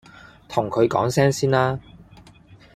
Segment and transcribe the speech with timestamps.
[0.49, 1.79] 同佢講聲先啦！